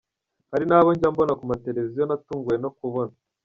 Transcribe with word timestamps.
Hari 0.51 0.65
n’abo 0.67 0.89
njya 0.95 1.09
mbona 1.13 1.33
ku 1.39 1.43
mateleviziyo 1.51 2.03
natunguwe 2.05 2.55
no 2.63 2.69
kubona. 2.77 3.13